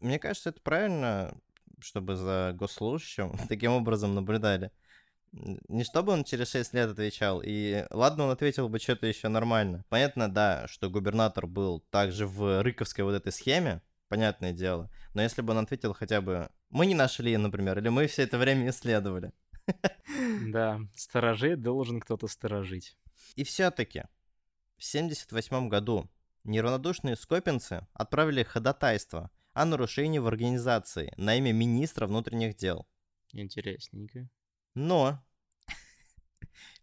[0.00, 1.36] мне кажется, это правильно,
[1.80, 4.70] чтобы за госслужащим таким образом наблюдали.
[5.32, 9.84] Не чтобы он через 6 лет отвечал, и ладно, он ответил бы что-то еще нормально.
[9.88, 14.90] Понятно, да, что губернатор был также в рыковской вот этой схеме, понятное дело.
[15.14, 18.36] Но если бы он ответил хотя бы «Мы не нашли, например», или «Мы все это
[18.36, 19.32] время исследовали».
[20.52, 22.96] Да, сторожей должен кто-то сторожить.
[23.34, 24.04] И все-таки
[24.76, 26.10] в 78 году
[26.44, 32.86] неравнодушные скопинцы отправили ходатайство о нарушении в организации на имя министра внутренних дел.
[33.32, 34.28] Интересненько.
[34.74, 35.22] Но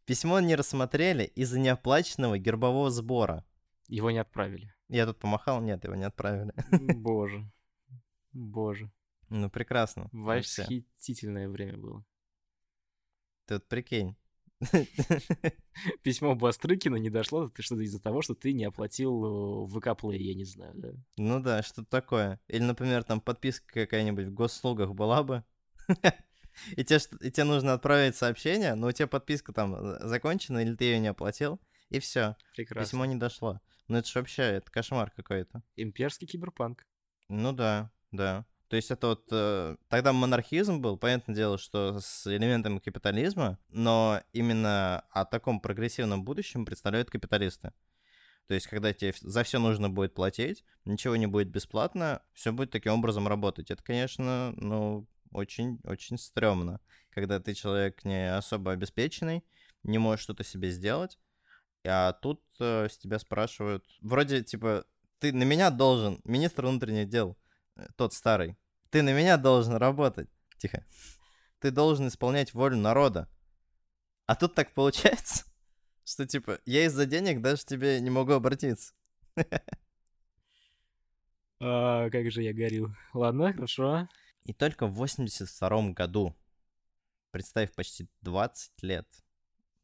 [0.06, 3.46] письмо не рассмотрели из-за неоплаченного гербового сбора.
[3.88, 4.74] Его не отправили.
[4.88, 6.54] Я тут помахал, нет, его не отправили.
[6.96, 7.50] Боже.
[8.34, 8.92] Боже.
[9.30, 10.10] Ну, прекрасно.
[10.12, 12.06] Восхитительное время было.
[13.46, 14.16] Ты вот прикинь.
[16.04, 20.36] Письмо Бастрыкина не дошло ты что из-за того, что ты не оплатил ВК Play, я
[20.36, 20.90] не знаю, да?
[21.18, 22.40] Ну да, что-то такое.
[22.48, 25.44] Или, например, там подписка какая-нибудь в госслугах была бы.
[26.76, 30.76] И тебе, и тебе нужно отправить сообщение, но у тебя подписка там э, закончена, или
[30.76, 32.36] ты ее не оплатил, и все.
[32.56, 32.84] Прекрасно.
[32.86, 33.60] Письмо не дошло.
[33.88, 35.64] Ну это же вообще, это кошмар какой-то.
[35.76, 36.86] Имперский киберпанк.
[37.28, 38.46] Ну да, да.
[38.70, 39.28] То есть это вот...
[39.32, 46.24] Э, тогда монархизм был, понятное дело, что с элементами капитализма, но именно о таком прогрессивном
[46.24, 47.74] будущем представляют капиталисты.
[48.50, 52.72] То есть, когда тебе за все нужно будет платить, ничего не будет бесплатно, все будет
[52.72, 53.70] таким образом работать.
[53.70, 59.44] Это, конечно, ну, очень-очень стрёмно, когда ты человек не особо обеспеченный,
[59.84, 61.18] не можешь что-то себе сделать,
[61.86, 64.86] а тут э, с тебя спрашивают, вроде типа,
[65.20, 67.38] ты на меня должен, министр внутренних дел,
[67.76, 68.58] э, тот старый,
[68.90, 70.30] ты на меня должен работать.
[70.58, 70.84] Тихо.
[71.60, 73.30] Ты должен исполнять волю народа.
[74.26, 75.46] А тут так получается,
[76.04, 78.94] что типа, я из-за денег даже тебе не могу обратиться.
[81.62, 82.96] А, как же я горил.
[83.14, 84.08] Ладно, хорошо.
[84.50, 86.36] И только в 82 году,
[87.30, 89.08] представив почти 20 лет,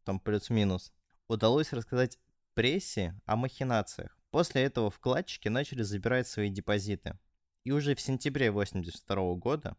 [0.04, 0.92] там плюс-минус,
[1.28, 2.18] удалось рассказать
[2.56, 4.18] прессе о махинациях.
[4.32, 7.20] После этого вкладчики начали забирать свои депозиты.
[7.64, 9.78] И уже в сентябре 82 года,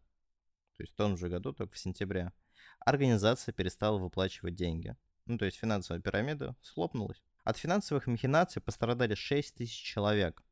[0.77, 2.31] то есть в том же году, только в сентябре,
[2.79, 4.95] организация перестала выплачивать деньги.
[5.25, 7.21] Ну, то есть финансовая пирамида схлопнулась.
[7.43, 10.45] От финансовых махинаций пострадали 6 тысяч человек,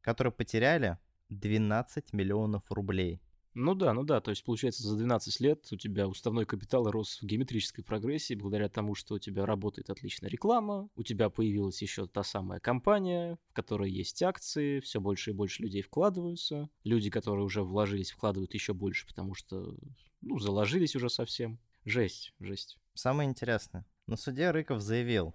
[0.00, 3.22] которые потеряли 12 миллионов рублей.
[3.58, 7.22] Ну да, ну да, то есть получается за 12 лет у тебя уставной капитал рос
[7.22, 12.06] в геометрической прогрессии благодаря тому, что у тебя работает отличная реклама, у тебя появилась еще
[12.06, 17.46] та самая компания, в которой есть акции, все больше и больше людей вкладываются, люди, которые
[17.46, 19.74] уже вложились, вкладывают еще больше, потому что,
[20.20, 21.58] ну, заложились уже совсем.
[21.86, 22.76] Жесть, жесть.
[22.92, 25.34] Самое интересное, на суде Рыков заявил,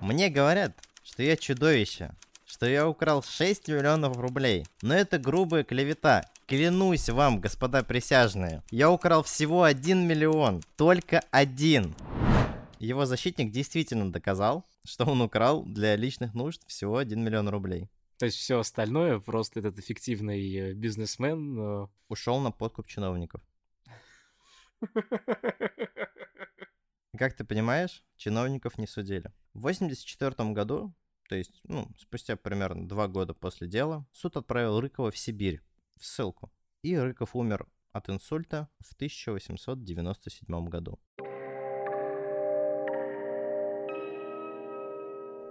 [0.00, 2.14] мне говорят, что я чудовище,
[2.46, 8.90] что я украл 6 миллионов рублей, но это грубая клевета, Клянусь вам, господа присяжные, я
[8.90, 10.62] украл всего один миллион.
[10.76, 11.94] Только один.
[12.78, 17.88] Его защитник действительно доказал, что он украл для личных нужд всего 1 миллион рублей.
[18.18, 23.40] То есть все остальное просто этот эффективный э, бизнесмен э, Ушел на подкуп чиновников.
[27.16, 29.32] Как ты понимаешь, чиновников не судили.
[29.54, 30.92] В 84 году,
[31.28, 35.62] то есть, ну, спустя примерно два года после дела, суд отправил Рыкова в Сибирь,
[35.96, 36.52] в ссылку.
[36.82, 41.00] И Рыков умер от инсульта в 1897 году.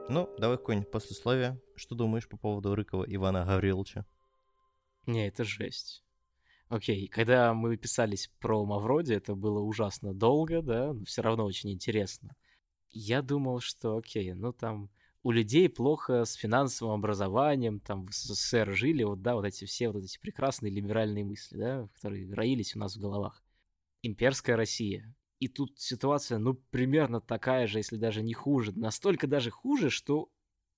[0.10, 1.62] Ну, давай какое-нибудь послесловие.
[1.76, 4.06] Что думаешь по поводу Рыкова Ивана Гавриловича?
[5.06, 6.04] Не, это жесть.
[6.68, 11.72] Окей, когда мы писались про Мавроди, это было ужасно долго, да, но все равно очень
[11.72, 12.36] интересно.
[12.90, 14.90] Я думал, что окей, ну там
[15.24, 19.90] у людей плохо с финансовым образованием, там в СССР жили, вот, да, вот эти все
[19.90, 23.42] вот эти прекрасные либеральные мысли, да, которые роились у нас в головах.
[24.02, 25.16] Имперская Россия.
[25.40, 28.74] И тут ситуация, ну, примерно такая же, если даже не хуже.
[28.74, 30.30] Настолько даже хуже, что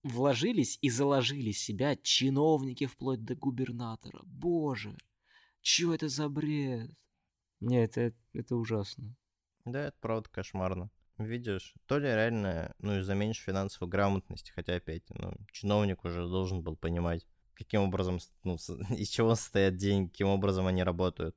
[0.04, 4.22] вложились и заложили себя чиновники вплоть до губернатора.
[4.26, 4.96] Боже,
[5.62, 6.92] чё это за бред?
[7.60, 9.16] Не, это, это ужасно.
[9.66, 10.92] Да, это правда кошмарно.
[11.18, 16.62] Видишь, то ли реально, ну, из-за меньшей финансовой грамотности, хотя опять, ну, чиновник уже должен
[16.62, 18.56] был понимать, каким образом, ну,
[18.98, 21.36] из чего состоят деньги, каким образом они работают.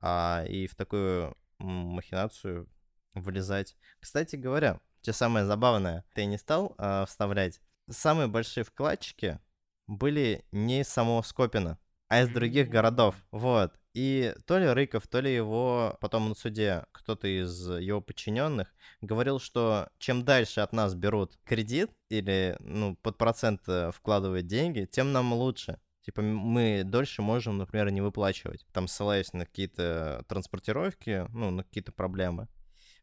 [0.00, 2.68] А, и в такую махинацию
[3.14, 3.76] влезать.
[4.00, 7.60] Кстати говоря, что самое забавное, ты не стал а, вставлять.
[7.90, 9.40] Самые большие вкладчики
[9.86, 11.78] были не из самого Скопина,
[12.08, 13.16] а из других городов.
[13.32, 13.74] Вот.
[13.94, 19.38] И то ли Рыков, то ли его потом на суде кто-то из его подчиненных говорил,
[19.38, 25.12] что чем дальше от нас берут кредит или ну, под процент э, вкладывают деньги, тем
[25.12, 25.78] нам лучше.
[26.00, 31.92] Типа мы дольше можем, например, не выплачивать, там ссылаясь на какие-то транспортировки, ну, на какие-то
[31.92, 32.48] проблемы.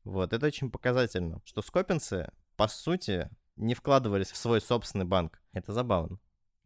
[0.04, 5.42] Вот, это очень показательно, что скопинцы, по сути, не вкладывались в свой собственный банк.
[5.54, 6.20] Это забавно.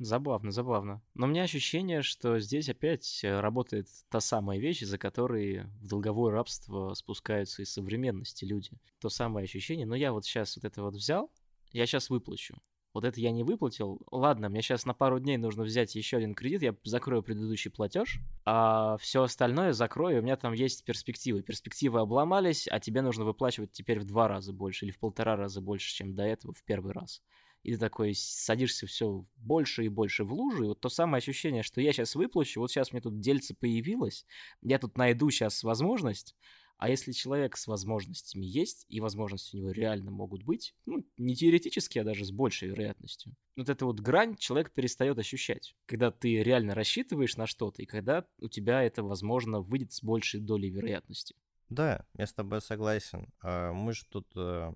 [0.03, 1.01] Забавно, забавно.
[1.13, 5.87] Но у меня ощущение, что здесь опять э, работает та самая вещь, за которой в
[5.87, 8.71] долговое рабство спускаются из современности люди.
[8.99, 9.85] То самое ощущение.
[9.85, 11.31] Но я вот сейчас вот это вот взял,
[11.71, 12.57] я сейчас выплачу.
[12.93, 14.01] Вот это я не выплатил.
[14.11, 18.19] Ладно, мне сейчас на пару дней нужно взять еще один кредит, я закрою предыдущий платеж,
[18.43, 21.43] а все остальное закрою, у меня там есть перспективы.
[21.43, 25.61] Перспективы обломались, а тебе нужно выплачивать теперь в два раза больше или в полтора раза
[25.61, 27.21] больше, чем до этого в первый раз
[27.63, 31.63] и ты такой садишься все больше и больше в лужу, и вот то самое ощущение,
[31.63, 34.25] что я сейчас выплачу, вот сейчас мне тут дельце появилось,
[34.61, 36.35] я тут найду сейчас возможность,
[36.77, 41.33] а если человек с возможностями есть, и возможности у него реально могут быть, ну, не
[41.35, 45.75] теоретически, а даже с большей вероятностью, вот эта вот грань человек перестает ощущать.
[45.85, 50.41] Когда ты реально рассчитываешь на что-то, и когда у тебя это, возможно, выйдет с большей
[50.41, 51.35] долей вероятности.
[51.69, 53.29] Да, я с тобой согласен.
[53.41, 54.73] А, мы же тут э,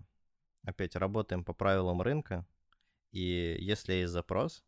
[0.63, 2.47] опять работаем по правилам рынка,
[3.12, 4.64] и если есть запрос...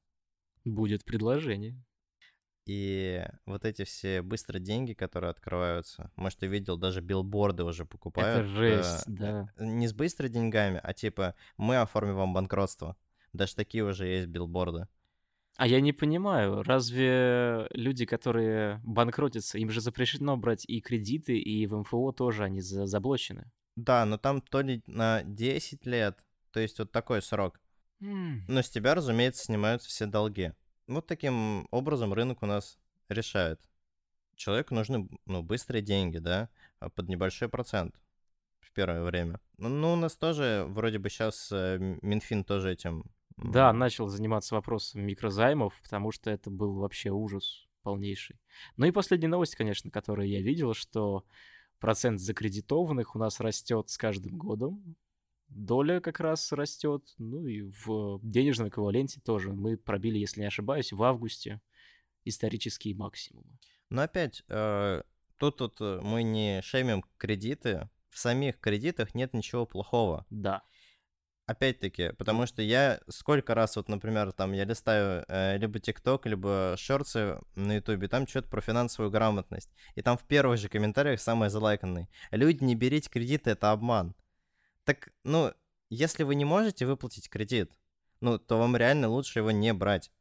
[0.65, 1.81] Будет предложение.
[2.65, 8.41] И вот эти все быстрые деньги, которые открываются, может, ты видел, даже билборды уже покупают.
[8.41, 9.49] Это жесть, э, да.
[9.57, 12.95] Не с быстрыми деньгами, а типа мы оформим вам банкротство.
[13.33, 14.87] Даже такие уже есть билборды.
[15.57, 21.65] А я не понимаю, разве люди, которые банкротятся, им же запрещено брать и кредиты, и
[21.65, 23.51] в МФО тоже они заблочены?
[23.75, 27.59] Да, но там то ли на 10 лет, то есть вот такой срок.
[27.99, 30.53] Но с тебя, разумеется, снимаются все долги.
[30.87, 32.79] Вот таким образом рынок у нас
[33.09, 33.61] решает.
[34.35, 37.99] Человеку нужны ну, быстрые деньги, да, а под небольшой процент
[38.61, 39.39] в первое время.
[39.57, 43.03] Ну, ну у нас тоже вроде бы сейчас э, Минфин тоже этим...
[43.37, 48.39] Да, начал заниматься вопросом микрозаймов, потому что это был вообще ужас полнейший.
[48.77, 51.25] Ну и последняя новость, конечно, которую я видел, что
[51.79, 54.95] процент закредитованных у нас растет с каждым годом
[55.49, 57.03] доля как раз растет.
[57.17, 59.51] Ну и в денежном эквиваленте тоже.
[59.51, 61.61] Мы пробили, если не ошибаюсь, в августе
[62.25, 63.57] исторические максимумы.
[63.89, 65.01] Но опять, э,
[65.37, 67.89] тут, тут э, мы не шеймим кредиты.
[68.09, 70.25] В самих кредитах нет ничего плохого.
[70.29, 70.63] Да.
[71.45, 76.75] Опять-таки, потому что я сколько раз, вот, например, там я листаю э, либо ТикТок, либо
[76.77, 79.71] шорты на Ютубе, там что-то про финансовую грамотность.
[79.95, 82.07] И там в первых же комментариях самое залайканное.
[82.29, 84.13] Люди, не берите кредиты, это обман.
[84.89, 85.53] Так, ну,
[85.91, 87.71] если вы не можете выплатить кредит,
[88.21, 90.11] ну, то вам реально лучше его не брать.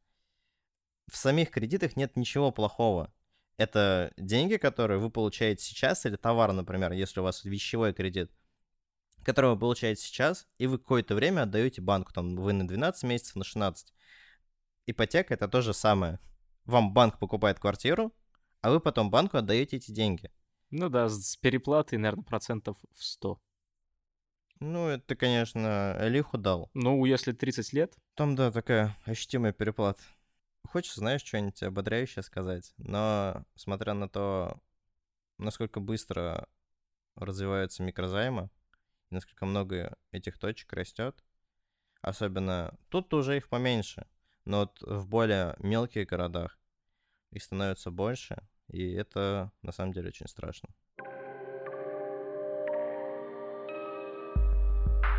[1.11, 3.11] В самих кредитах нет ничего плохого.
[3.57, 8.31] Это деньги, которые вы получаете сейчас, или товар, например, если у вас вещевой кредит,
[9.23, 13.37] который вы получаете сейчас, и вы какое-то время отдаете банку, там, вы на 12 месяцев,
[13.37, 13.91] на 16.
[14.85, 16.19] Ипотека— это то же самое.
[16.65, 18.13] Вам банк покупает квартиру,
[18.61, 20.29] а вы потом банку отдаете эти деньги.
[20.69, 23.41] Ну да, с переплатой, наверное, процентов в 100.
[24.59, 26.69] Ну, это, конечно, лиху дал.
[26.73, 27.95] Ну, если 30 лет.
[28.15, 30.01] Там, да, такая ощутимая переплата.
[30.67, 34.61] Хочешь, знаешь, что-нибудь ободряющее сказать, но смотря на то,
[35.37, 36.47] насколько быстро
[37.15, 38.49] развиваются микрозаймы,
[39.09, 41.23] насколько много этих точек растет,
[42.01, 44.05] особенно тут уже их поменьше,
[44.45, 46.59] но вот в более мелких городах
[47.31, 50.69] их становится больше, и это на самом деле очень страшно.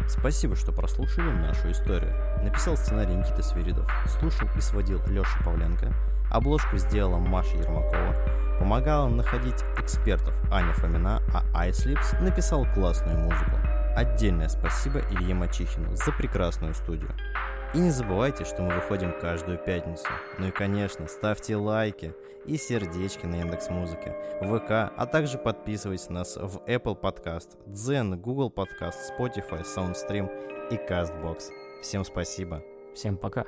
[0.08, 2.12] Спасибо, что прослушали нашу историю.
[2.42, 5.92] Написал сценарий Никита Свиридов, слушал и сводил Леша Павленко,
[6.30, 8.14] обложку сделала Маша Ермакова,
[8.58, 13.56] помогала находить экспертов Аня Фомина, а iSlips написал классную музыку.
[13.96, 17.10] Отдельное спасибо Илье Мачихину за прекрасную студию.
[17.72, 20.08] И не забывайте, что мы выходим каждую пятницу.
[20.38, 22.14] Ну и, конечно, ставьте лайки
[22.44, 28.16] и сердечки на Яндекс Музыке, ВК, а также подписывайтесь на нас в Apple Podcast, Zen,
[28.16, 30.28] Google Podcast, Spotify, SoundStream
[30.70, 31.50] и CastBox.
[31.82, 32.62] Всем спасибо.
[32.92, 33.46] Всем пока.